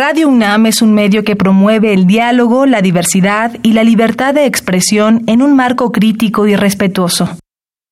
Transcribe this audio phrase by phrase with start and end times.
[0.00, 4.46] Radio UNAM es un medio que promueve el diálogo, la diversidad y la libertad de
[4.46, 7.36] expresión en un marco crítico y respetuoso.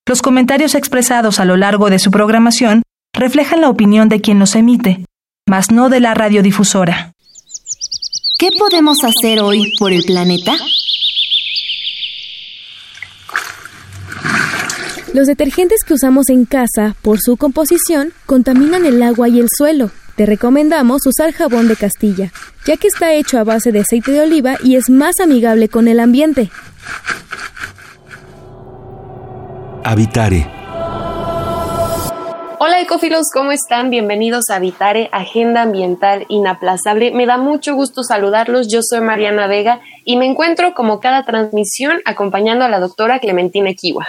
[0.07, 2.83] Los comentarios expresados a lo largo de su programación
[3.13, 5.05] reflejan la opinión de quien los emite,
[5.49, 7.11] mas no de la radiodifusora.
[8.39, 10.53] ¿Qué podemos hacer hoy por el planeta?
[15.13, 19.91] Los detergentes que usamos en casa, por su composición, contaminan el agua y el suelo.
[20.17, 22.33] Te recomendamos usar jabón de Castilla,
[22.67, 25.89] ya que está hecho a base de aceite de oliva y es más amigable con
[25.89, 26.51] el ambiente.
[29.85, 30.57] Habitare
[32.59, 33.91] Hola ecofilos, ¿cómo están?
[33.91, 37.11] Bienvenidos a Habitare, Agenda Ambiental Inaplazable.
[37.11, 38.69] Me da mucho gusto saludarlos.
[38.69, 43.75] Yo soy Mariana Vega y me encuentro como cada transmisión acompañando a la doctora Clementina
[43.75, 44.09] Kiwa.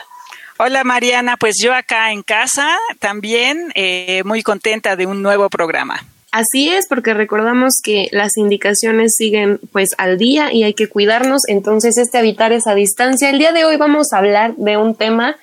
[0.60, 6.04] Hola Mariana, pues yo acá en casa también eh, muy contenta de un nuevo programa.
[6.32, 11.42] Así es, porque recordamos que las indicaciones siguen pues al día y hay que cuidarnos,
[11.48, 13.30] entonces este habitar esa distancia.
[13.30, 15.38] El día de hoy vamos a hablar de un tema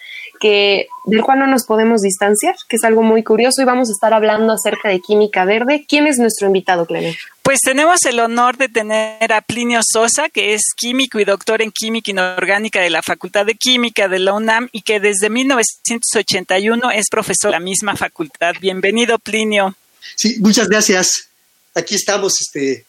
[0.45, 3.93] que del cual no nos podemos distanciar, que es algo muy curioso y vamos a
[3.93, 5.87] estar hablando acerca de química verde.
[5.89, 7.19] ¿Quién es nuestro invitado, Clemente?
[7.41, 11.71] Pues tenemos el honor de tener a Plinio Sosa, que es químico y doctor en
[11.71, 17.07] química inorgánica de la Facultad de Química de la UNAM y que desde 1981 es
[17.11, 18.53] profesor de la misma facultad.
[18.61, 19.75] Bienvenido, Plinio.
[20.15, 21.31] Sí, muchas gracias.
[21.75, 22.85] Aquí estamos este,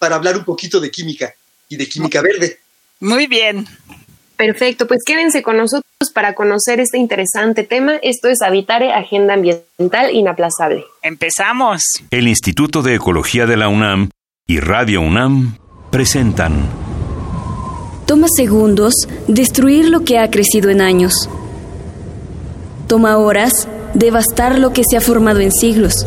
[0.00, 1.32] para hablar un poquito de química
[1.68, 2.58] y de química verde.
[2.98, 3.64] Muy bien.
[4.36, 7.94] Perfecto, pues quédense con nosotros para conocer este interesante tema.
[8.02, 10.84] Esto es Habitare, Agenda Ambiental Inaplazable.
[11.02, 11.82] Empezamos.
[12.10, 14.10] El Instituto de Ecología de la UNAM
[14.46, 15.56] y Radio UNAM
[15.90, 16.68] presentan.
[18.06, 18.94] Toma segundos
[19.26, 21.28] destruir lo que ha crecido en años.
[22.86, 26.06] Toma horas devastar lo que se ha formado en siglos.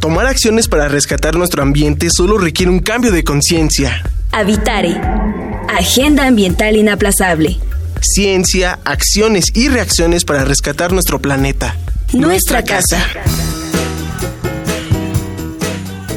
[0.00, 4.02] Tomar acciones para rescatar nuestro ambiente solo requiere un cambio de conciencia.
[4.32, 5.21] Habitare
[5.78, 7.56] Agenda Ambiental Inaplazable.
[8.02, 11.74] Ciencia, acciones y reacciones para rescatar nuestro planeta.
[12.12, 12.98] Nuestra, casa.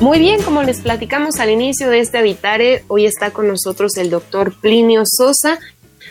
[0.02, 4.10] Muy bien, como les platicamos al inicio de este Habitare, hoy está con nosotros el
[4.10, 5.58] doctor Plinio Sosa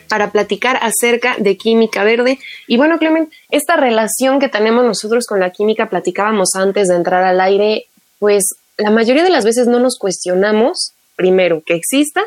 [0.09, 2.39] para platicar acerca de química verde.
[2.67, 7.23] Y bueno, Clement, esta relación que tenemos nosotros con la química, platicábamos antes de entrar
[7.23, 7.89] al aire,
[8.19, 12.23] pues la mayoría de las veces no nos cuestionamos, primero, que exista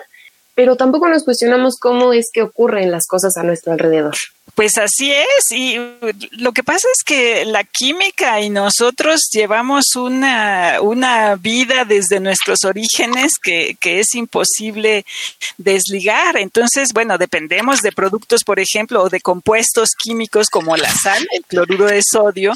[0.58, 4.16] pero tampoco nos cuestionamos cómo es que ocurren las cosas a nuestro alrededor.
[4.56, 5.78] Pues así es, y
[6.32, 12.64] lo que pasa es que la química y nosotros llevamos una, una vida desde nuestros
[12.66, 15.06] orígenes que, que es imposible
[15.60, 16.38] desligar.
[16.38, 21.46] Entonces, bueno, dependemos de productos, por ejemplo, o de compuestos químicos como la sal, el
[21.46, 22.56] cloruro de sodio,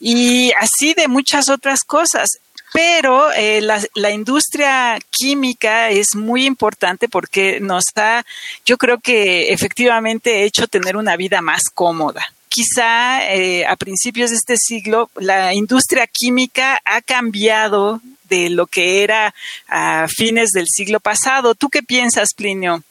[0.00, 2.38] y así de muchas otras cosas
[2.74, 8.26] pero eh, la, industria química es muy importante porque nos ha,
[8.66, 12.26] yo creo que efectivamente hecho tener una vida más cómoda.
[12.48, 19.04] Quizá eh, a principios de este siglo la industria química ha cambiado de lo que
[19.04, 19.32] era
[19.68, 21.54] a fines del siglo pasado.
[21.54, 22.82] ¿Tú qué piensas, Plinio?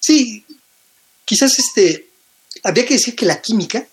[0.00, 0.42] Sí,
[1.26, 2.08] quizás este,
[2.62, 3.86] habría que decir que la química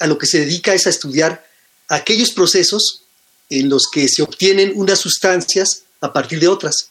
[0.00, 1.46] a lo que se dedica es a estudiar
[1.86, 3.04] aquellos procesos
[3.50, 6.90] en los que se obtienen unas sustancias a partir de otras.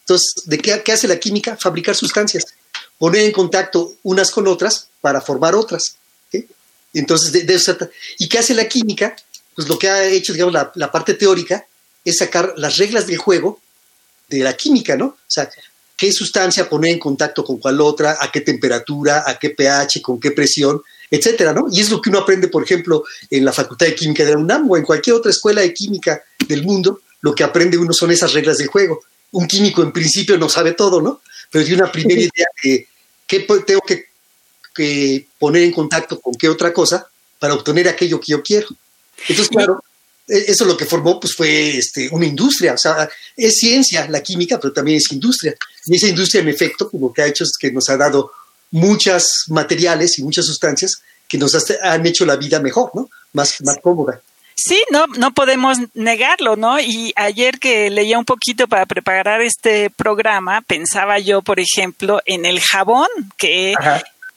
[0.00, 1.56] Entonces, ¿de qué, hace la química?
[1.56, 2.44] Fabricar sustancias,
[2.98, 5.96] poner en contacto unas con otras para formar otras.
[6.94, 7.44] Entonces,
[8.18, 9.14] ¿y qué hace la química?
[9.54, 11.66] Pues lo que ha hecho, digamos, la, la, parte teórica
[12.04, 13.60] es sacar las reglas del juego
[14.28, 15.06] de la química, ¿no?
[15.06, 15.50] O sea,
[15.96, 20.20] qué sustancia poner en contacto con cuál otra, a qué temperatura, a qué pH, con
[20.20, 21.66] qué presión, etcétera, ¿no?
[21.70, 24.38] Y es lo que uno aprende, por ejemplo, en la Facultad de Química de la
[24.38, 28.10] UNAM o en cualquier otra escuela de química del mundo, lo que aprende uno son
[28.10, 29.00] esas reglas del juego.
[29.32, 31.22] Un químico en principio no sabe todo, ¿no?
[31.50, 32.88] Pero tiene una primera idea de
[33.26, 34.06] qué tengo que,
[35.38, 37.08] poner en contacto con qué otra cosa
[37.38, 38.68] para obtener aquello que yo quiero.
[39.28, 39.82] Entonces, claro,
[40.28, 44.22] e, eso lo que formó pues fue este, una industria, o sea, es ciencia la
[44.22, 45.54] química, pero también es industria.
[45.86, 48.32] Y esa industria, en efecto, como que ha hecho es que nos ha dado
[48.70, 53.08] muchas materiales y muchas sustancias que nos han hecho la vida mejor, ¿no?
[53.32, 54.20] Más, más cómoda.
[54.54, 56.80] Sí, no, no podemos negarlo, ¿no?
[56.80, 62.46] Y ayer que leía un poquito para preparar este programa, pensaba yo, por ejemplo, en
[62.46, 63.74] el jabón, que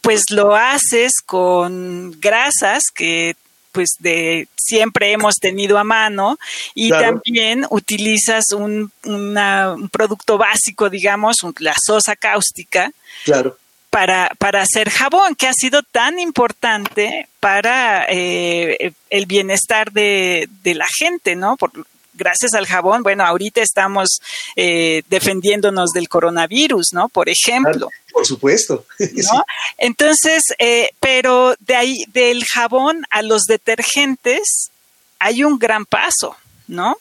[0.01, 3.35] pues lo haces con grasas que
[3.71, 6.37] pues de siempre hemos tenido a mano
[6.73, 12.91] y también utilizas un, un producto básico, digamos, la sosa cáustica.
[13.23, 13.57] Claro
[13.89, 20.87] para, para hacer jabón, que ha sido tan importante para eh, el bienestar de, la
[20.97, 21.57] gente, ¿no?
[21.57, 21.71] Por,
[22.13, 24.19] gracias al jabón, bueno, ahorita estamos
[24.55, 27.09] eh, defendiéndonos del coronavirus, ¿no?
[27.09, 27.89] Por ejemplo.
[28.11, 28.85] por supuesto.
[28.99, 29.43] ¿no?
[29.77, 34.69] Entonces, eh, pero de ahí, del jabón a los detergentes,
[35.17, 36.35] hay un gran paso,
[36.67, 36.97] ¿no?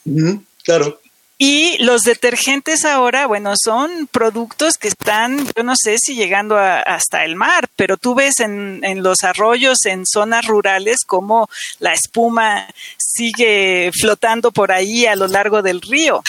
[0.64, 1.00] claro.
[1.40, 7.24] Y los detergentes ahora, bueno, son productos que están, yo no sé si llegando hasta
[7.24, 11.48] el mar, pero tú ves en, en, los arroyos, en zonas rurales, como
[11.78, 16.24] la espuma sigue flotando por ahí a lo largo del río.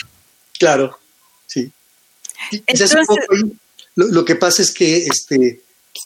[0.60, 1.00] Claro,
[1.48, 1.72] sí.
[2.68, 3.08] Entonces,
[3.96, 5.62] lo, lo, que pasa es que este,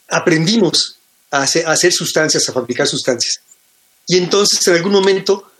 [0.08, 0.98] aprendimos
[1.30, 3.42] a hacer, a hacer sustancias, a fabricar sustancias.
[4.08, 5.52] Y entonces en algún momento,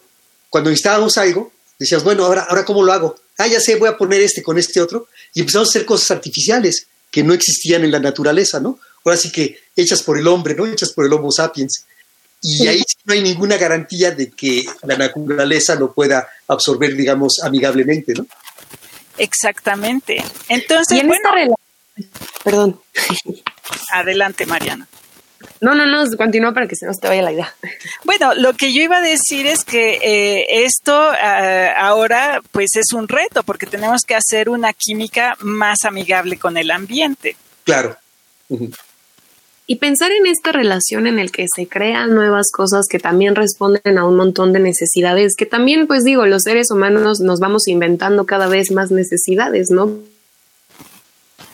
[0.50, 3.16] cuando necesitábamos algo, decías, bueno, ahora, ahora ¿cómo lo hago?
[3.38, 6.12] Ah, ya sé, voy a poner este con este otro, y empezamos a hacer cosas
[6.12, 8.80] artificiales que no existían en la naturaleza, ¿no?
[9.06, 10.66] Ahora sí que hechas por el hombre, ¿no?
[10.66, 11.86] Hechas por el Homo sapiens.
[12.42, 18.14] Y ahí no hay ninguna garantía de que la naturaleza lo pueda absorber, digamos, amigablemente,
[18.14, 18.26] ¿no?
[19.18, 20.24] Exactamente.
[20.50, 21.56] Entonces, ¿Y bueno,
[22.44, 22.82] Perdón.
[23.92, 24.88] Adelante, Mariana.
[25.62, 27.56] No, no, no, continúa para que se nos te vaya la idea.
[28.04, 32.94] Bueno, lo que yo iba a decir es que eh, esto eh, ahora pues es
[32.94, 37.38] un reto porque tenemos que hacer una química más amigable con el ambiente.
[37.64, 37.96] Claro.
[39.66, 43.98] Y pensar en esta relación en el que se crean nuevas cosas que también responden
[43.98, 48.26] a un montón de necesidades, que también, pues digo, los seres humanos nos vamos inventando
[48.26, 49.92] cada vez más necesidades, ¿no?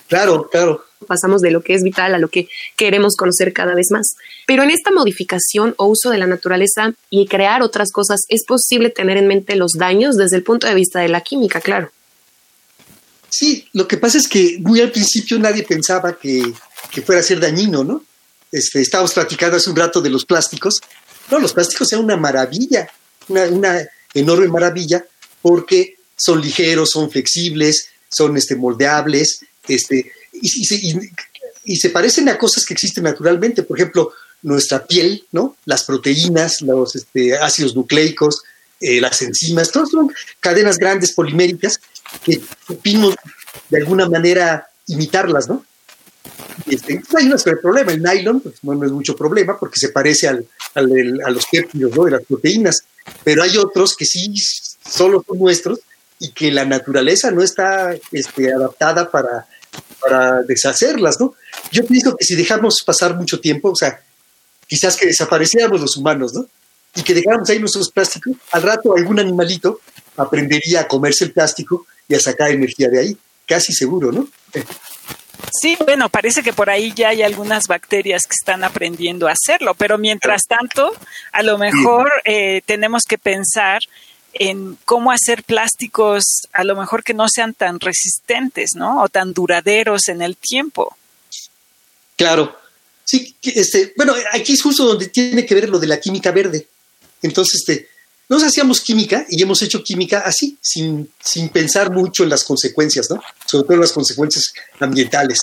[0.07, 3.87] Claro, claro pasamos de lo que es vital a lo que queremos conocer cada vez
[3.91, 4.15] más.
[4.45, 8.89] Pero en esta modificación o uso de la naturaleza y crear otras cosas es posible
[8.89, 11.91] tener en mente los daños desde el punto de vista de la química, claro.
[13.29, 16.53] Sí, lo que pasa es que muy al principio nadie pensaba que,
[17.05, 18.03] fuera a ser dañino, ¿no?
[18.51, 20.75] Este, estábamos platicando hace un rato de los plásticos.
[21.29, 22.89] No, los plásticos son una maravilla,
[23.27, 25.05] una, una enorme maravilla,
[25.41, 30.11] porque son ligeros, son flexibles, son este, moldeables, este,
[30.41, 35.57] y, se parecen a cosas que existen naturalmente, por ejemplo, nuestra piel, ¿no?
[35.65, 38.41] Las proteínas, los este, ácidos nucleicos,
[38.79, 41.79] eh, las enzimas, todas son cadenas grandes poliméricas
[42.23, 43.15] que supimos
[43.69, 45.65] de alguna manera imitarlas, ¿no?
[46.67, 50.47] Este, hay un problema, el nylon pues, no, es mucho problema porque se parece al,
[50.75, 50.81] a
[51.29, 52.05] los péptidos ¿no?
[52.05, 52.83] de las proteínas,
[53.23, 54.33] pero hay otros que sí
[54.85, 55.79] solo son nuestros
[56.19, 59.47] y que la naturaleza no está este, adaptada para
[59.99, 61.33] para deshacerlas, ¿no?
[61.71, 64.01] Yo pienso que si dejamos pasar mucho tiempo, o sea,
[64.67, 66.45] quizás que desapareciéramos los humanos, ¿no?
[66.95, 69.81] Y que dejáramos ahí nuestros plásticos, al rato algún animalito
[70.17, 74.27] aprendería a comerse el plástico y a sacar energía de ahí, casi seguro, ¿no?
[75.61, 79.73] Sí, bueno, parece que por ahí ya hay algunas bacterias que están aprendiendo a hacerlo,
[79.73, 80.91] pero mientras tanto,
[81.31, 83.79] a lo mejor eh, tenemos que pensar
[84.33, 86.23] en cómo hacer plásticos
[86.53, 89.03] a lo mejor que no sean tan resistentes, ¿no?
[89.03, 90.95] O tan duraderos en el tiempo.
[92.15, 92.57] Claro.
[93.03, 96.67] Sí, este, bueno, aquí es justo donde tiene que ver lo de la química verde.
[97.21, 97.89] Entonces, este,
[98.29, 103.09] nos hacíamos química y hemos hecho química así, sin, sin pensar mucho en las consecuencias,
[103.09, 103.19] ¿no?
[103.45, 105.39] Sobre todo en las consecuencias ambientales.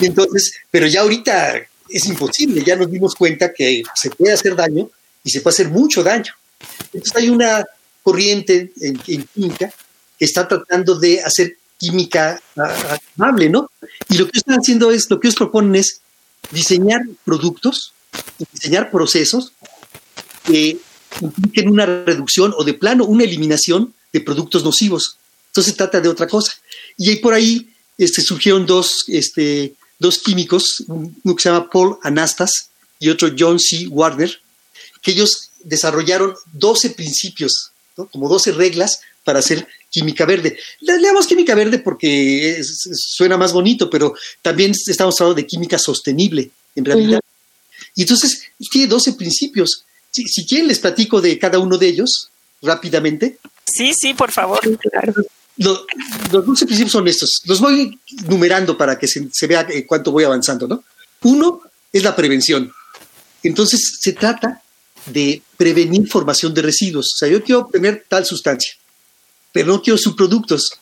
[0.00, 1.60] entonces, pero ya ahorita
[1.90, 4.90] es imposible, ya nos dimos cuenta que se puede hacer daño
[5.22, 6.32] y se puede hacer mucho daño.
[6.94, 7.64] Entonces hay una
[8.02, 9.72] corriente en, química
[10.18, 12.40] que está tratando de hacer química
[13.16, 13.70] amable, ¿no?
[14.08, 16.00] Y lo que están haciendo es, lo que ellos proponen es
[16.50, 17.92] diseñar productos,
[18.52, 19.52] diseñar procesos
[20.44, 20.78] que
[21.20, 25.18] impliquen una reducción o de plano una eliminación de productos nocivos.
[25.48, 26.52] Entonces se trata de otra cosa.
[26.96, 31.98] Y ahí por ahí este, surgieron dos, este, dos químicos, uno que se llama Paul
[32.02, 33.86] Anastas y otro John C.
[33.88, 34.40] Warner,
[35.00, 40.58] que ellos desarrollaron 12 principios como 12 reglas para hacer química verde.
[40.80, 46.50] Le leamos química verde porque suena más bonito, pero también estamos hablando de química sostenible,
[46.74, 47.20] en realidad.
[47.94, 49.84] Y entonces tiene 12 principios.
[50.10, 52.30] Si, si, quieren, les platico de cada uno de ellos
[52.62, 53.38] rápidamente.
[53.64, 54.60] Sí, sí, por favor.
[55.56, 55.86] los
[56.30, 57.42] 12 principios son estos.
[57.44, 60.84] Los voy numerando para que se, se vea eh, cuánto voy avanzando, ¿no?
[61.22, 62.72] Uno es la prevención.
[63.42, 64.62] Entonces se trata
[65.06, 67.12] de prevenir formación de residuos.
[67.14, 68.72] O sea, yo quiero tener tal sustancia,
[69.52, 70.72] pero no quiero subproductos,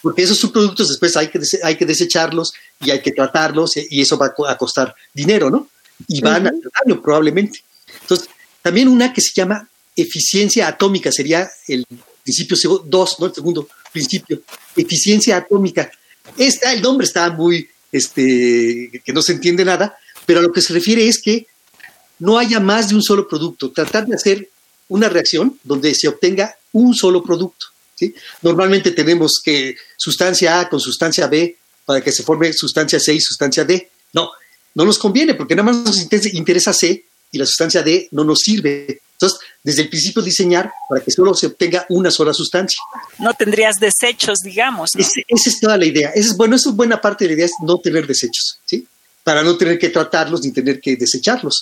[0.00, 4.16] porque esos subproductos después hay que, hay que desecharlos y hay que tratarlos y eso
[4.16, 5.68] va a costar dinero, ¿no?
[6.08, 7.62] Y van a hacer daño probablemente.
[8.00, 8.30] Entonces,
[8.62, 11.84] también una que se llama eficiencia atómica, sería el
[12.22, 12.56] principio
[12.86, 13.26] 2, ¿no?
[13.26, 14.40] El segundo principio,
[14.74, 15.90] eficiencia atómica.
[16.38, 20.62] Esta, el nombre está muy, este, que no se entiende nada, pero a lo que
[20.62, 21.46] se refiere es que
[22.18, 24.48] no haya más de un solo producto, tratar de hacer
[24.88, 27.66] una reacción donde se obtenga un solo producto.
[27.94, 28.14] ¿sí?
[28.42, 33.20] Normalmente tenemos que sustancia A con sustancia B para que se forme sustancia C y
[33.20, 33.90] sustancia D.
[34.12, 34.30] No,
[34.74, 38.40] no nos conviene porque nada más nos interesa C y la sustancia D no nos
[38.40, 39.00] sirve.
[39.12, 42.78] Entonces, desde el principio diseñar para que solo se obtenga una sola sustancia.
[43.18, 44.90] No tendrías desechos, digamos.
[44.94, 46.10] esa es toda la idea.
[46.10, 48.86] es, bueno, eso es buena parte de la idea, es no tener desechos, ¿sí?
[49.26, 51.60] Para no tener que tratarlos ni tener que desecharlos.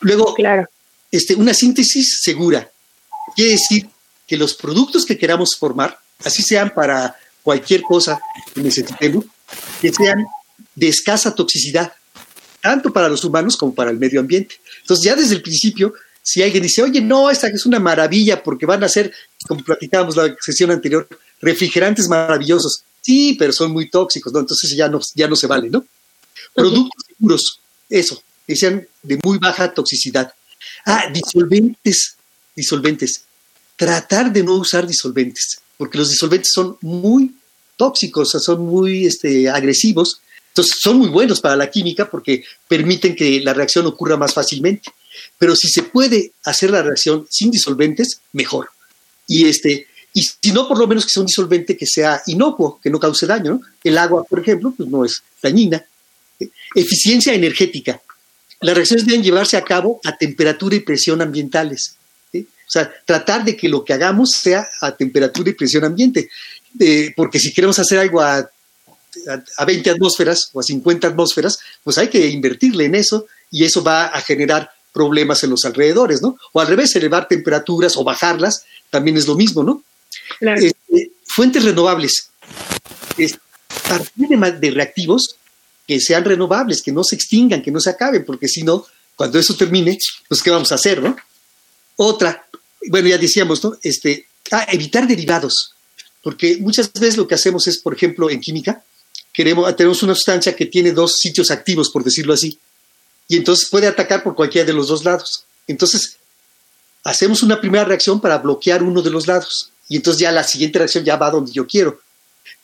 [0.00, 0.66] Luego, claro.
[1.10, 2.70] este, una síntesis segura.
[3.36, 3.86] Quiere decir
[4.26, 8.18] que los productos que queramos formar, así sean para cualquier cosa
[8.54, 9.26] que necesitemos,
[9.78, 10.24] que sean
[10.74, 11.92] de escasa toxicidad,
[12.62, 14.54] tanto para los humanos como para el medio ambiente.
[14.80, 15.92] Entonces, ya desde el principio,
[16.22, 19.12] si alguien dice, oye, no, esta es una maravilla porque van a ser,
[19.46, 21.06] como platicábamos la sesión anterior,
[21.42, 22.84] refrigerantes maravillosos.
[23.02, 24.40] Sí, pero son muy tóxicos, ¿no?
[24.40, 25.84] Entonces ya no, ya no se vale, ¿no?
[26.54, 30.32] Productos seguros, eso, que sean de muy baja toxicidad.
[30.86, 32.16] Ah, disolventes,
[32.54, 33.24] disolventes.
[33.76, 37.34] Tratar de no usar disolventes, porque los disolventes son muy
[37.76, 40.20] tóxicos, son muy este, agresivos.
[40.48, 44.90] Entonces, son muy buenos para la química porque permiten que la reacción ocurra más fácilmente.
[45.38, 48.68] Pero si se puede hacer la reacción sin disolventes, mejor.
[49.26, 52.78] Y, este, y si no, por lo menos que sea un disolvente que sea inocuo,
[52.80, 53.60] que no cause daño.
[53.82, 55.84] El agua, por ejemplo, pues no es dañina.
[56.74, 58.00] Eficiencia energética
[58.64, 61.96] las reacciones deben llevarse a cabo a temperatura y presión ambientales.
[62.34, 66.30] O sea, tratar de que lo que hagamos sea a temperatura y presión ambiente.
[67.14, 68.38] porque si queremos hacer algo a,
[69.58, 73.84] a, 20 atmósferas o a 50 atmósferas, pues hay que invertirle en eso y eso
[73.84, 76.38] va a generar problemas en los alrededores, ¿no?
[76.52, 79.84] O al revés, elevar temperaturas o bajarlas también es lo mismo, ¿no?
[80.40, 82.30] Este, fuentes renovables.
[83.18, 83.38] Es,
[83.68, 85.36] partir de, de reactivos
[85.86, 88.86] que sean renovables, que no se extingan, que no se acaben, porque si no,
[89.16, 89.98] cuando eso termine,
[90.28, 91.16] pues ¿qué vamos a hacer, no?
[91.96, 92.46] Otra,
[92.88, 93.76] bueno, ya decíamos, ¿no?
[93.82, 95.74] Este, ah, evitar derivados,
[96.22, 98.82] porque muchas veces lo que hacemos es, por ejemplo, en química,
[99.32, 102.58] queremos, tenemos una sustancia que tiene dos sitios activos, por decirlo así,
[103.28, 105.44] y entonces puede atacar por cualquiera de los dos lados.
[105.66, 106.18] Entonces,
[107.04, 110.78] hacemos una primera reacción para bloquear uno de los lados, y entonces ya la siguiente
[110.78, 112.00] reacción ya va donde yo quiero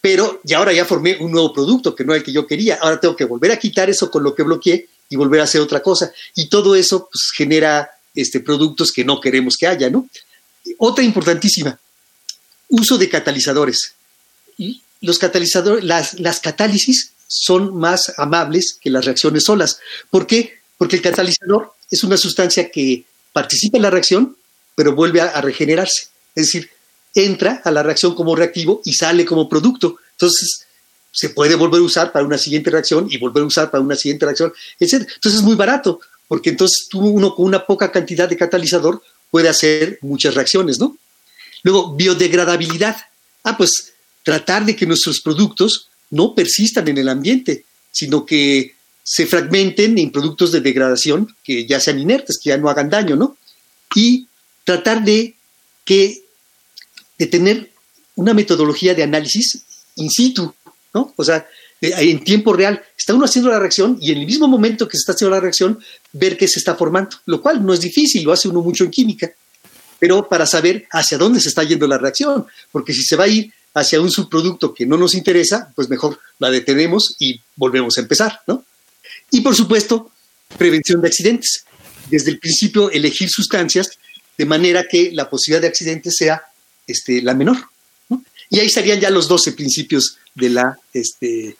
[0.00, 2.78] pero ya ahora ya formé un nuevo producto que no era el que yo quería.
[2.80, 5.60] Ahora tengo que volver a quitar eso con lo que bloqueé y volver a hacer
[5.60, 6.10] otra cosa.
[6.34, 10.08] Y todo eso pues, genera este, productos que no queremos que haya, ¿no?
[10.78, 11.78] Otra importantísima,
[12.68, 13.94] uso de catalizadores.
[15.00, 19.78] Los catalizadores, las, las catálisis son más amables que las reacciones solas.
[20.08, 20.60] ¿Por qué?
[20.78, 24.36] Porque el catalizador es una sustancia que participa en la reacción,
[24.74, 26.08] pero vuelve a regenerarse.
[26.34, 26.70] Es decir,
[27.14, 29.96] entra a la reacción como reactivo y sale como producto.
[30.12, 30.66] Entonces,
[31.12, 33.96] se puede volver a usar para una siguiente reacción y volver a usar para una
[33.96, 35.06] siguiente reacción, etc.
[35.14, 39.48] Entonces es muy barato, porque entonces tú, uno con una poca cantidad de catalizador puede
[39.48, 40.96] hacer muchas reacciones, ¿no?
[41.62, 42.96] Luego, biodegradabilidad.
[43.42, 49.26] Ah, pues tratar de que nuestros productos no persistan en el ambiente, sino que se
[49.26, 53.36] fragmenten en productos de degradación que ya sean inertes, que ya no hagan daño, ¿no?
[53.94, 54.26] Y
[54.64, 55.34] tratar de
[55.84, 56.22] que
[57.20, 57.70] de tener
[58.14, 59.62] una metodología de análisis
[59.96, 60.54] in situ,
[60.94, 61.12] ¿no?
[61.16, 61.46] O sea,
[61.82, 62.82] en tiempo real.
[62.96, 65.40] Está uno haciendo la reacción y en el mismo momento que se está haciendo la
[65.40, 65.78] reacción,
[66.14, 68.90] ver qué se está formando, lo cual no es difícil, lo hace uno mucho en
[68.90, 69.30] química,
[69.98, 73.28] pero para saber hacia dónde se está yendo la reacción, porque si se va a
[73.28, 78.00] ir hacia un subproducto que no nos interesa, pues mejor la detenemos y volvemos a
[78.00, 78.64] empezar, ¿no?
[79.30, 80.10] Y por supuesto,
[80.56, 81.64] prevención de accidentes.
[82.10, 83.90] Desde el principio, elegir sustancias
[84.38, 86.42] de manera que la posibilidad de accidentes sea
[86.86, 87.56] este, la menor.
[88.48, 91.56] Y ahí estarían ya los 12 principios de la, este,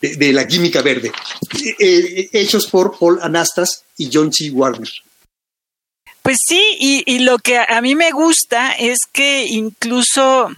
[0.00, 1.12] de, la química verde,
[1.54, 4.50] eh, eh, hechos por Paul Anastas y John T.
[4.50, 4.90] Warner.
[6.22, 10.50] Pues sí, y, y, lo que a mí me gusta es que incluso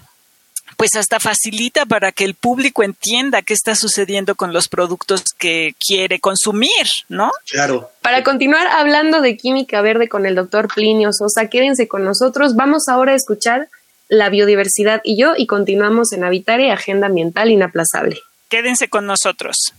[0.81, 5.75] pues hasta facilita para que el público entienda qué está sucediendo con los productos que
[5.79, 7.31] quiere consumir, ¿no?
[7.51, 7.91] Claro.
[8.01, 12.57] Para continuar hablando de química verde con el doctor Plinio Sosa, quédense con nosotros.
[12.57, 13.69] Vamos ahora a escuchar
[14.11, 18.19] la biodiversidad y yo y continuamos en Habitare Agenda Ambiental Inaplazable.
[18.49, 19.73] Quédense con nosotros.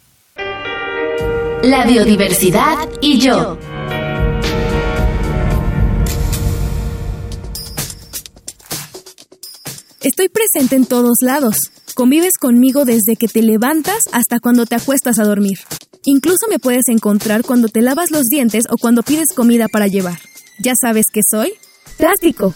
[1.63, 3.59] La biodiversidad y yo.
[10.00, 11.57] Estoy presente en todos lados.
[11.93, 15.59] Convives conmigo desde que te levantas hasta cuando te acuestas a dormir.
[16.05, 20.17] Incluso me puedes encontrar cuando te lavas los dientes o cuando pides comida para llevar.
[20.63, 21.53] ¿Ya sabes qué soy?
[21.97, 22.55] Plástico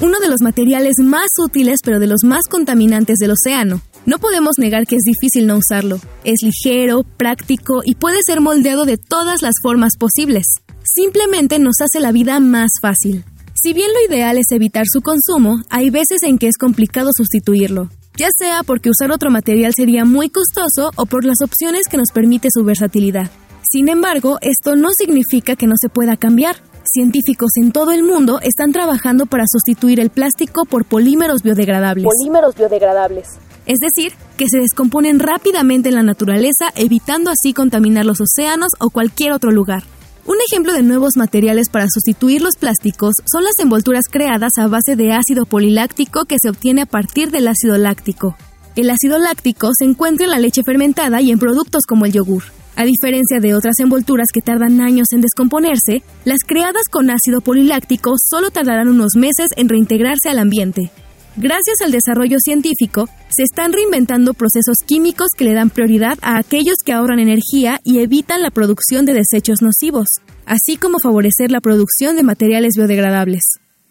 [0.00, 3.80] uno de los materiales más útiles pero de los más contaminantes del océano.
[4.04, 5.98] No podemos negar que es difícil no usarlo.
[6.24, 10.44] Es ligero, práctico y puede ser moldeado de todas las formas posibles.
[10.84, 13.24] Simplemente nos hace la vida más fácil.
[13.54, 17.90] Si bien lo ideal es evitar su consumo, hay veces en que es complicado sustituirlo,
[18.16, 22.12] ya sea porque usar otro material sería muy costoso o por las opciones que nos
[22.12, 23.30] permite su versatilidad.
[23.68, 26.56] Sin embargo, esto no significa que no se pueda cambiar.
[26.92, 32.04] Científicos en todo el mundo están trabajando para sustituir el plástico por polímeros biodegradables.
[32.04, 33.38] Polímeros biodegradables.
[33.66, 38.90] Es decir, que se descomponen rápidamente en la naturaleza, evitando así contaminar los océanos o
[38.90, 39.82] cualquier otro lugar.
[40.26, 44.94] Un ejemplo de nuevos materiales para sustituir los plásticos son las envolturas creadas a base
[44.94, 48.36] de ácido poliláctico que se obtiene a partir del ácido láctico.
[48.76, 52.44] El ácido láctico se encuentra en la leche fermentada y en productos como el yogur.
[52.76, 58.14] A diferencia de otras envolturas que tardan años en descomponerse, las creadas con ácido poliláctico
[58.22, 60.90] solo tardarán unos meses en reintegrarse al ambiente.
[61.38, 66.76] Gracias al desarrollo científico, se están reinventando procesos químicos que le dan prioridad a aquellos
[66.84, 70.06] que ahorran energía y evitan la producción de desechos nocivos,
[70.44, 73.42] así como favorecer la producción de materiales biodegradables.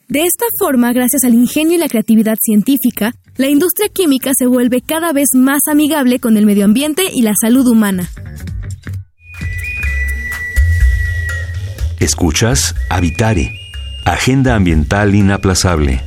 [0.08, 4.82] De esta forma, gracias al ingenio y la creatividad científica, la industria química se vuelve
[4.82, 8.08] cada vez más amigable con el medio ambiente y la salud humana.
[12.06, 13.60] Escuchas Habitare,
[14.06, 16.04] Agenda Ambiental Inaplazable.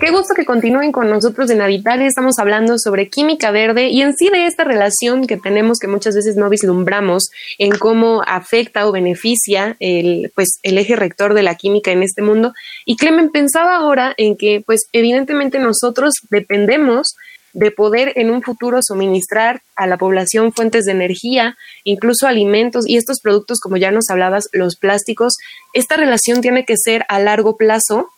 [0.00, 2.06] Qué gusto que continúen con nosotros en Habitare.
[2.06, 6.14] Estamos hablando sobre química verde y en sí de esta relación que tenemos que muchas
[6.14, 11.56] veces no vislumbramos en cómo afecta o beneficia el, pues, el eje rector de la
[11.56, 12.54] química en este mundo.
[12.86, 17.14] Y Clemen pensaba ahora en que, pues, evidentemente nosotros dependemos
[17.56, 22.98] de poder en un futuro suministrar a la población fuentes de energía, incluso alimentos y
[22.98, 25.32] estos productos, como ya nos hablabas, los plásticos,
[25.72, 28.10] esta relación tiene que ser a largo plazo.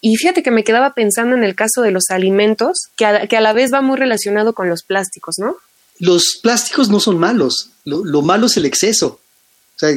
[0.00, 3.36] Y fíjate que me quedaba pensando en el caso de los alimentos, que a, que
[3.36, 5.56] a la vez va muy relacionado con los plásticos, ¿no?
[5.98, 9.18] Los plásticos no son malos, lo, malo es el exceso.
[9.74, 9.90] O sea,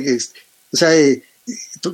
[0.71, 1.21] o sea eh,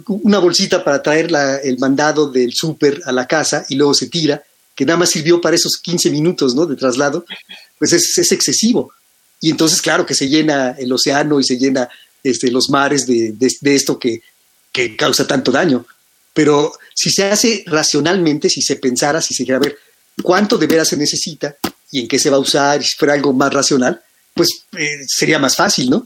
[0.07, 1.29] una bolsita para traer
[1.61, 4.41] el mandado del súper a la casa y luego se tira
[4.75, 6.65] que nada más sirvió para esos 15 minutos ¿no?
[6.65, 7.25] de traslado,
[7.79, 8.91] pues es, es, excesivo.
[9.41, 11.89] Y entonces, claro, que se llena el océano y se llena
[12.25, 14.21] este, los mares de, esto que,
[14.97, 15.85] causa tanto daño.
[16.33, 19.77] Pero si se hace racionalmente, si se pensara, si se quiere ver
[20.21, 21.55] cuánto de veras se necesita
[21.91, 24.01] y en qué se va a usar, si fuera algo más racional,
[24.33, 26.03] pues eh, sería más fácil, ¿no?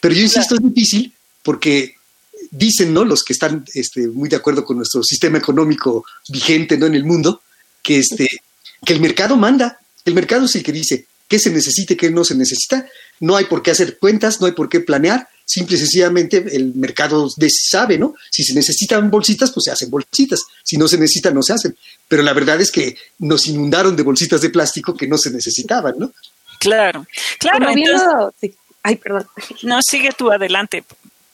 [0.00, 1.94] Pero yo insisto, es difícil porque
[2.50, 3.04] dicen, ¿no?
[3.04, 6.86] Los que están este, muy de acuerdo con nuestro sistema económico vigente, ¿no?
[6.86, 7.42] En el mundo,
[7.82, 8.28] que, este,
[8.84, 9.78] que el mercado manda.
[10.04, 12.86] El mercado es el que dice qué se necesita y qué no se necesita.
[13.20, 15.28] No hay por qué hacer cuentas, no hay por qué planear.
[15.44, 18.14] Simple y sencillamente el mercado sabe, ¿no?
[18.30, 20.40] Si se necesitan bolsitas, pues se hacen bolsitas.
[20.62, 21.76] Si no se necesitan, no se hacen.
[22.08, 25.94] Pero la verdad es que nos inundaron de bolsitas de plástico que no se necesitaban,
[25.98, 26.12] ¿no?
[26.58, 27.06] Claro,
[27.38, 27.66] claro.
[28.82, 29.26] Ay, perdón.
[29.62, 30.84] No, sigue tú adelante,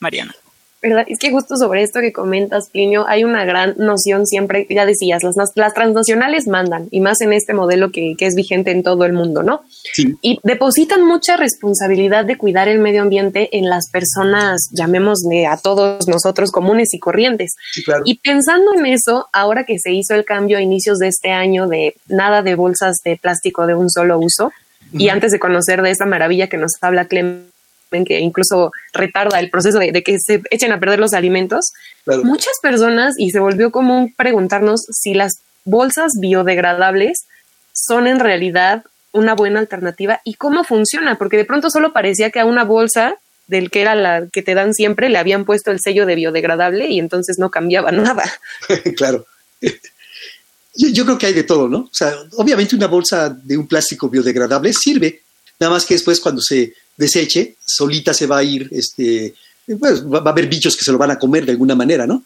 [0.00, 0.34] Mariana.
[0.80, 1.04] ¿Verdad?
[1.08, 5.22] Es que justo sobre esto que comentas, Plinio, hay una gran noción siempre, ya decías,
[5.22, 9.04] las, las transnacionales mandan, y más en este modelo que, que es vigente en todo
[9.04, 9.62] el mundo, ¿no?
[9.92, 10.14] Sí.
[10.22, 16.06] Y depositan mucha responsabilidad de cuidar el medio ambiente en las personas, llamémosle a todos
[16.06, 17.54] nosotros comunes y corrientes.
[17.72, 18.02] Sí, claro.
[18.04, 21.66] Y pensando en eso, ahora que se hizo el cambio a inicios de este año
[21.66, 24.50] de nada de bolsas de plástico de un solo uso, uh
[24.92, 25.00] -huh.
[25.00, 27.48] y antes de conocer de esta maravilla que nos habla Clem
[27.90, 31.72] que incluso retarda el proceso de, de, que se echen a perder los alimentos,
[32.04, 32.24] claro.
[32.24, 37.26] muchas personas, y se volvió común preguntarnos si las bolsas biodegradables
[37.72, 42.40] son en realidad una buena alternativa y cómo funciona, porque de pronto solo parecía que
[42.40, 45.80] a una bolsa del que era la que te dan siempre le habían puesto el
[45.80, 48.24] sello de biodegradable y entonces no cambiaba nada.
[48.96, 49.26] claro.
[49.60, 51.78] Yo, yo, creo que hay de todo, ¿no?
[51.78, 55.22] O sea, obviamente una bolsa de un plástico biodegradable sirve,
[55.58, 59.34] nada más que después cuando se deseche, solita se va a ir, este,
[59.78, 62.24] pues, va, a haber bichos que se lo van a comer de alguna manera, ¿no?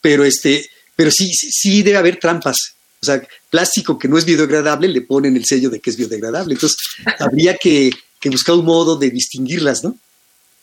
[0.00, 0.66] Pero, este,
[0.96, 2.56] pero sí, sí debe haber trampas.
[3.00, 6.54] O sea, plástico que no es biodegradable le ponen el sello de que es biodegradable.
[6.54, 6.78] Entonces,
[7.20, 9.96] habría que, que, buscar un modo de distinguirlas, ¿no?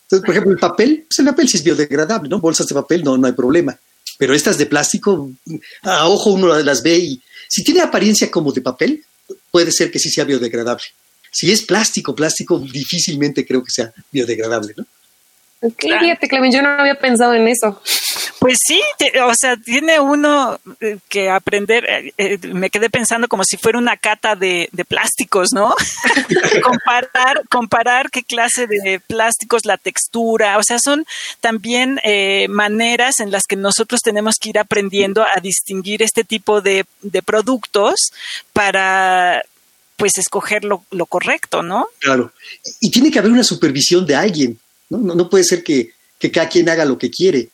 [0.02, 2.40] Entonces, por ejemplo, el papel, pues el papel sí es biodegradable, ¿no?
[2.40, 3.78] Bolsas de papel no, no hay problema.
[4.18, 5.30] Pero estas de plástico,
[5.82, 9.04] a ojo uno las ve y si tiene apariencia como de papel,
[9.50, 10.84] puede ser que sí sea biodegradable
[11.36, 14.86] si es plástico, plástico, difícilmente creo que sea biodegradable, ¿no?
[15.60, 17.82] Ok, fíjate, Clemen, yo no había pensado en eso.
[18.38, 23.28] Pues sí, te, o sea, tiene uno eh, que aprender, eh, eh, me quedé pensando
[23.28, 25.74] como si fuera una cata de, de plásticos, ¿no?
[26.62, 31.04] comparar, comparar qué clase de plásticos, la textura, o sea, son
[31.40, 36.62] también eh, maneras en las que nosotros tenemos que ir aprendiendo a distinguir este tipo
[36.62, 38.10] de, de productos
[38.54, 39.42] para
[39.96, 41.88] pues escoger lo, lo, correcto, ¿no?
[41.98, 42.32] Claro.
[42.80, 44.58] Y tiene que haber una supervisión de alguien,
[44.90, 44.98] ¿no?
[44.98, 47.48] No, no puede ser que, que, cada quien haga lo que quiere.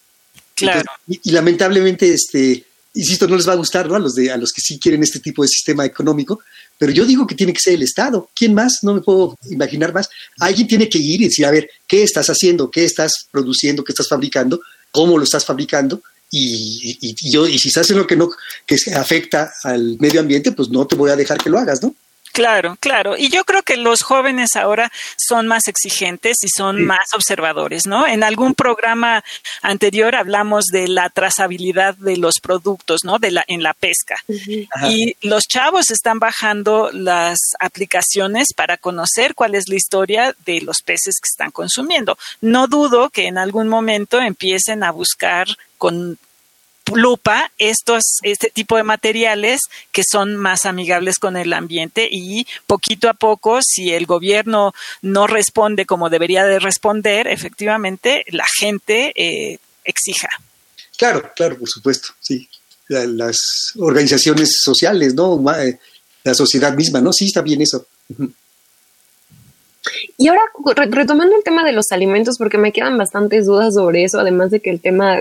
[0.55, 0.83] Claro.
[1.09, 3.96] y, lamentablemente, este, insisto, no les va a gustar, ¿no?
[3.96, 6.40] A los de, a los que sí quieren este tipo de sistema económico,
[6.78, 8.28] pero yo digo que tiene que ser el Estado.
[8.35, 8.81] ¿Quién más?
[8.83, 10.09] No me puedo imaginar más.
[10.40, 12.70] Alguien tiene que ir y decir, a ver, ¿qué estás haciendo?
[12.70, 13.85] ¿Qué estás produciendo?
[13.85, 14.61] ¿Qué estás fabricando?
[14.90, 16.02] ¿Cómo lo estás fabricando?
[16.31, 18.31] Y, y, yo, y si estás haciendo que no,
[18.66, 21.94] que afecta al medio ambiente, pues no te voy a dejar que lo hagas, ¿no?
[22.33, 23.16] Claro, claro.
[23.16, 28.07] Y yo creo que los jóvenes ahora son más exigentes y son más observadores, ¿no?
[28.07, 29.23] En algún programa
[29.61, 33.18] anterior hablamos de la trazabilidad de los productos, ¿no?
[33.18, 34.16] De la en la pesca.
[34.88, 40.79] Y los chavos están bajando las aplicaciones para conocer cuál es la historia de los
[40.83, 42.16] peces que están consumiendo.
[42.40, 46.18] No dudo que en algún momento empiecen a buscar con
[46.94, 53.09] lupa estos, este tipo de materiales que son más amigables con el ambiente y poquito
[53.09, 59.59] a poco, si el gobierno no responde como debería de responder, efectivamente la gente eh,
[59.85, 60.28] exija.
[60.96, 62.48] Claro, claro, por supuesto, sí.
[62.88, 63.37] las
[63.78, 65.42] organizaciones sociales, ¿no?
[65.59, 65.78] Eh,
[66.24, 67.12] la sociedad misma, ¿no?
[67.12, 67.87] Sí, está bien eso.
[70.16, 70.42] Y ahora,
[70.88, 74.61] retomando el tema de los alimentos, porque me quedan bastantes dudas sobre eso, además de
[74.61, 75.20] que el tema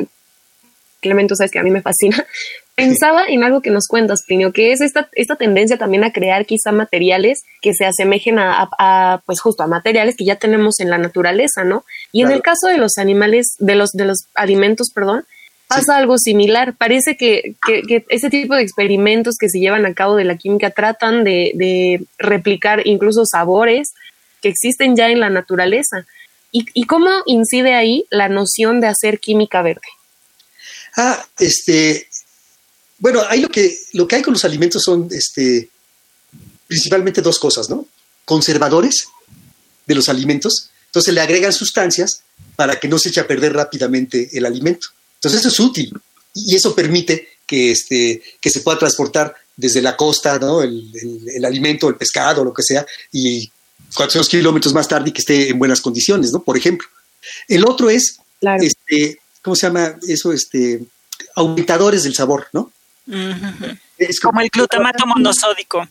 [1.02, 2.26] Clemente, sabes que a mí me fascina,
[2.76, 6.46] pensaba en algo que nos cuentas, Plinio, que es esta, esta tendencia también a crear
[6.46, 10.98] quizá materiales que se asemejen a, pues justo a materiales que ya tenemos en la
[10.98, 11.84] naturaleza, ¿no?
[12.12, 15.26] Y en el caso de los animales, de los, de los alimentos, perdón,
[15.68, 16.76] pasa algo similar.
[16.78, 20.72] Parece que, que, ese tipo de experimentos que se llevan a cabo de la química
[20.72, 23.94] tratan de, de replicar incluso sabores
[24.42, 26.06] que existen ya en la naturaleza.
[26.52, 29.88] ¿Y, ¿Y cómo incide ahí la noción de hacer química verde?
[30.98, 32.08] Ah, este,
[33.00, 35.70] bueno, hay lo que, lo que hay con los alimentos son este,
[36.68, 37.88] principalmente dos cosas, ¿no?
[38.26, 39.08] Conservadores
[39.86, 42.24] de los alimentos, entonces le agregan sustancias
[42.56, 44.88] para que no se eche a perder rápidamente el alimento.
[45.16, 45.94] Entonces eso es útil
[46.34, 50.62] y eso permite que, este, que se pueda transportar desde la costa, ¿no?
[50.62, 50.92] El,
[51.36, 53.50] el, alimento, el pescado, lo que sea, y
[53.96, 56.44] 400 kilómetros más tarde y que esté en buenas condiciones, ¿no?
[56.44, 56.88] Por ejemplo.
[57.48, 58.18] El otro es
[58.62, 60.32] este, ¿cómo se llama eso?
[60.32, 60.82] Este,
[61.36, 62.72] aumentadores del sabor, ¿no?
[63.98, 65.88] es como, el glutamato monosódico.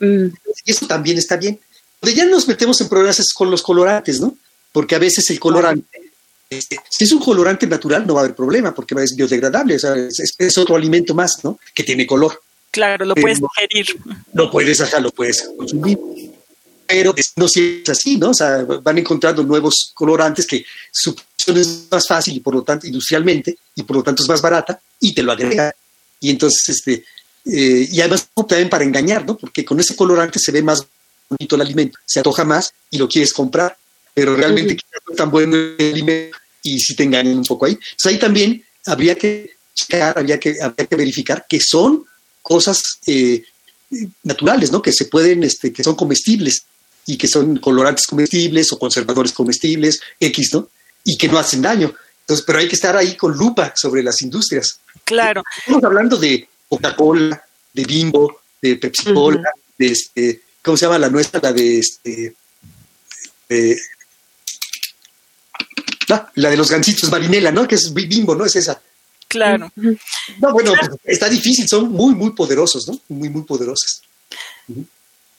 [0.00, 1.58] Y eso también está bien.
[2.00, 4.36] Donde ya nos metemos en problemas con los colorantes, ¿no?
[4.72, 6.12] Porque a veces el colorante,
[6.48, 9.78] este, si es un colorante natural, no va a haber problema, porque es biodegradable, o
[9.78, 11.58] sea, es, otro alimento más, ¿no?
[11.74, 12.40] Que tiene color.
[12.70, 14.00] Claro, lo puedes ingerir.
[14.32, 15.98] No puedes, ajá, lo puedes consumir
[16.92, 18.30] pero no siempre es así, ¿no?
[18.30, 20.62] O sea, van encontrando nuevos colorantes que
[21.48, 24.80] es más fácil y por lo tanto industrialmente y por lo tanto es más barata
[25.00, 25.74] y te lo agrega.
[26.20, 27.04] Y entonces, este,
[27.44, 29.36] eh, y además también para engañar, ¿no?
[29.36, 30.86] Porque con ese colorante se ve más
[31.28, 33.76] bonito el alimento, se atoja más y lo quieres comprar,
[34.14, 37.72] pero realmente no es tan bueno el alimento y si te engañan un poco ahí.
[37.72, 42.04] Entonces ahí también habría que checar, habría que, habría que verificar que son
[42.42, 43.42] cosas eh,
[44.22, 44.82] naturales, ¿no?
[44.82, 46.64] Que se pueden, este, que son comestibles
[47.06, 50.68] y que son colorantes comestibles o conservadores comestibles, X, ¿no?
[51.04, 51.94] Y que no hacen daño.
[52.20, 54.78] Entonces, pero hay que estar ahí con lupa sobre las industrias.
[55.04, 55.42] Claro.
[55.58, 61.40] Estamos hablando de Coca-Cola, de Bimbo, de Pepsi-Cola, de este, ¿cómo se llama la nuestra?
[61.42, 62.34] La de este.
[66.10, 67.66] Ah, la de los gansitos marinela, ¿no?
[67.66, 68.44] Que es Bimbo, ¿no?
[68.44, 68.80] Es esa.
[69.28, 69.72] Claro.
[69.74, 73.00] No, bueno, pues, está difícil, son muy, muy poderosos, ¿no?
[73.08, 74.02] Muy, muy poderosos.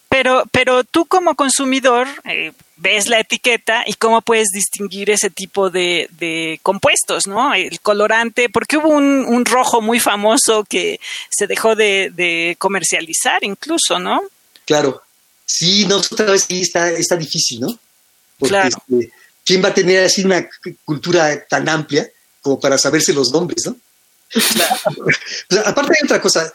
[0.09, 5.69] Pero, pero tú como consumidor eh, ves la etiqueta y cómo puedes distinguir ese tipo
[5.69, 7.53] de, compuestos, ¿no?
[7.53, 14.21] El colorante, porque hubo un, rojo muy famoso que se dejó de, comercializar incluso, ¿no?
[14.65, 15.01] Claro.
[15.45, 17.79] Sí, no, otra vez sí está, está difícil, ¿no?
[18.37, 18.77] Porque claro.
[18.89, 19.11] Este,
[19.45, 20.47] ¿quién va a tener así una
[20.85, 22.09] cultura tan amplia
[22.41, 23.75] como para saberse los nombres, ¿no?
[25.65, 26.53] aparte hay otra cosa.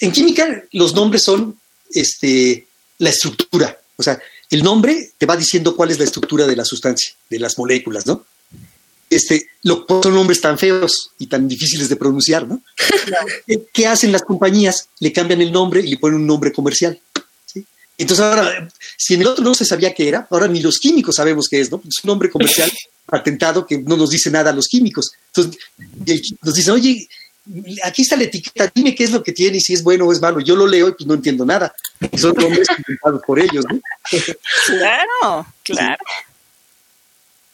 [0.00, 1.58] En química los nombres son
[1.90, 2.66] este,
[2.98, 3.76] la estructura.
[3.96, 7.38] O sea, el nombre te va diciendo cuál es la estructura de la sustancia, de
[7.38, 8.24] las moléculas, ¿no?
[9.10, 12.62] Este, lo, son nombres tan feos y tan difíciles de pronunciar, ¿no?
[13.72, 14.88] ¿Qué hacen las compañías?
[15.00, 17.00] Le cambian el nombre y le ponen un nombre comercial.
[17.96, 21.16] Entonces ahora, si en el otro no se sabía qué era, ahora ni los químicos
[21.16, 21.82] sabemos qué es, ¿no?
[21.86, 22.70] Es un nombre comercial
[23.06, 25.10] patentado que no nos dice nada a los químicos.
[25.34, 25.58] Entonces
[26.42, 27.08] nos dicen, oye,
[27.84, 30.12] aquí está la etiqueta, dime qué es lo que tiene y si es bueno o
[30.12, 30.40] es malo.
[30.40, 31.74] Yo lo leo y pues no entiendo nada.
[32.16, 33.80] son nombres inventados por ellos, ¿no?
[34.66, 36.04] Claro, claro.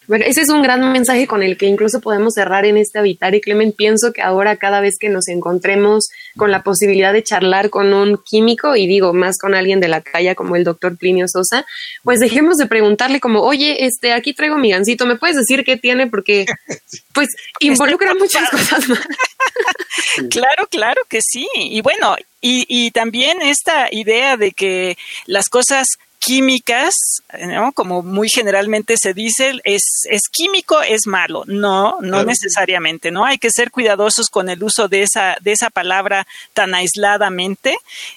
[0.07, 3.35] Bueno, ese es un gran mensaje con el que incluso podemos cerrar en este habitar
[3.35, 7.71] y Clement, pienso que ahora cada vez que nos encontremos con la posibilidad de charlar
[7.71, 11.27] con un químico y digo más con alguien de la calle como el doctor Plinio
[11.29, 11.64] Sosa,
[12.03, 15.77] pues dejemos de preguntarle como, oye, este, aquí traigo mi gancito, ¿me puedes decir qué
[15.77, 16.07] tiene?
[16.07, 16.45] Porque
[17.12, 17.29] pues
[17.61, 19.01] involucra muchas cosas más.
[20.31, 21.47] claro, claro que sí.
[21.55, 25.87] Y bueno, y, y también esta idea de que las cosas
[26.25, 26.95] químicas,
[27.39, 27.73] ¿no?
[27.73, 31.45] como muy generalmente se dice, es, es químico, es malo.
[31.47, 33.25] No, no necesariamente, ¿no?
[33.25, 37.77] Hay que ser cuidadosos con el uso de esa, de esa palabra tan aisladamente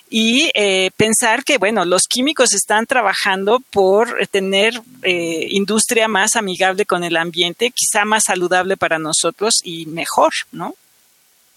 [0.09, 6.85] y eh, pensar que, bueno, los químicos están trabajando por tener eh, industria más amigable
[6.85, 10.75] con el ambiente, quizá más saludable para nosotros y mejor, ¿no?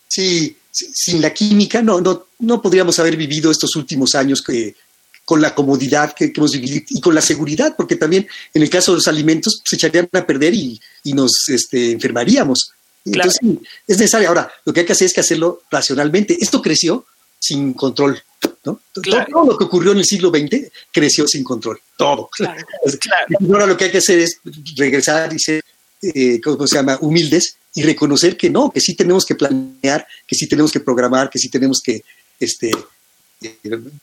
[0.08, 4.74] Sí, sin la química no, no, no podríamos haber vivido estos últimos años que
[5.30, 8.90] con la comodidad que, hemos vivido y con la seguridad, porque también en el caso
[8.90, 12.72] de los alimentos se echarían a perder y, nos este, enfermaríamos.
[13.04, 13.38] Entonces,
[13.86, 14.26] es necesario.
[14.26, 16.36] Ahora, lo que hay que hacer es que hacerlo racionalmente.
[16.40, 17.06] Esto creció
[17.38, 18.20] sin control.
[18.64, 18.80] ¿no?
[18.92, 21.80] Todo lo que ocurrió en el siglo XX creció sin control.
[21.96, 22.28] Todo.
[23.52, 24.40] Ahora lo que hay que hacer es
[24.74, 25.62] regresar y ser,
[26.02, 30.34] eh, ¿cómo se llama?, humildes y reconocer que no, que sí tenemos que planear, que
[30.34, 32.02] sí tenemos que programar, que sí tenemos que
[32.40, 32.72] este,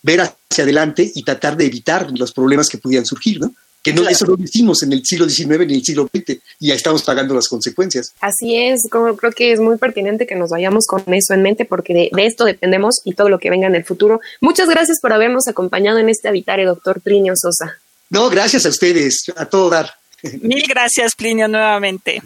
[0.02, 3.54] ver hacia adelante y tratar de evitar los problemas que pudieran surgir, ¿no?
[3.84, 6.40] Que no, eso no lo hicimos en el siglo XIX ni en el siglo XX
[6.60, 8.14] y ya estamos pagando las consecuencias.
[8.20, 11.64] Así es, como creo que es muy pertinente que nos vayamos con eso en mente
[11.64, 14.20] porque de, esto dependemos y todo lo que venga en el futuro.
[14.42, 17.78] Muchas gracias por habernos acompañado en este Habitare, doctor Plinio Sosa.
[18.10, 19.94] No, gracias a ustedes, a todo dar.
[20.42, 22.22] Mil gracias, Plinio, nuevamente.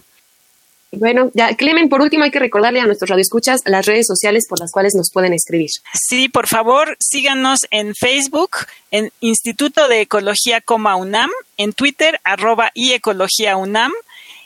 [0.93, 4.59] Bueno, ya, Clemen, por último hay que recordarle a nuestros radioescuchas las redes sociales por
[4.59, 5.69] las cuales nos pueden escribir.
[5.93, 8.51] Sí, por favor, síganos en Facebook,
[8.91, 13.93] en Instituto de Ecología, Coma UNAM, en Twitter, arroba y Ecología UNAM,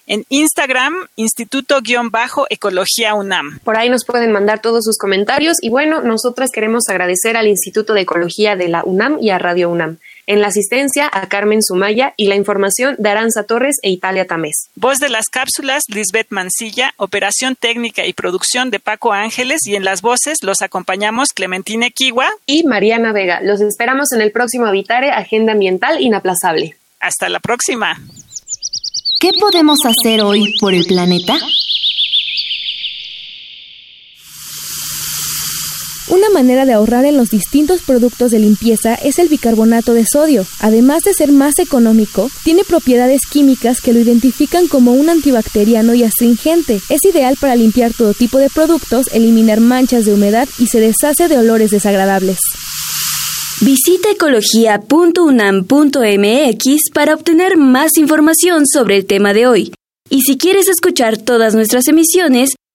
[0.08, 3.60] en Instagram, Instituto-Ecología UNAM.
[3.64, 7.94] Por ahí nos pueden mandar todos sus comentarios y bueno, nosotras queremos agradecer al Instituto
[7.94, 9.98] de Ecología de la UNAM y a Radio UNAM.
[10.28, 14.70] En la asistencia a Carmen Sumaya y la información de Aranza Torres e Italia Tamés.
[14.76, 19.84] Voz de las cápsulas, Lisbeth Mancilla, operación técnica y producción de Paco Ángeles y en
[19.84, 23.42] las voces los acompañamos Clementine Kiwa y Mariana Vega.
[23.42, 26.76] Los esperamos en el próximo Habitare Agenda Ambiental Inaplazable.
[27.00, 28.00] Hasta la próxima.
[29.20, 31.38] ¿Qué podemos hacer hoy por el planeta?
[36.15, 40.45] Una manera de ahorrar en los distintos productos de limpieza es el bicarbonato de sodio.
[40.62, 46.04] Además de ser más económico, tiene propiedades químicas que lo identifican como un antibacteriano y
[46.04, 46.80] astringente.
[46.88, 51.28] Es ideal para limpiar todo tipo de productos, eliminar manchas de humedad y se deshace
[51.28, 52.38] de olores desagradables.
[53.60, 59.73] Visita ecología.unam.mx para obtener más información sobre el tema de hoy.
[60.10, 62.51] Y si quieres escuchar todas nuestras emisiones,